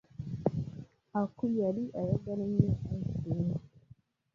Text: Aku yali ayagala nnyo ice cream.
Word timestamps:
Aku 1.21 1.43
yali 1.59 1.83
ayagala 1.99 2.43
nnyo 2.49 2.71
ice 2.95 3.11
cream. 3.21 3.49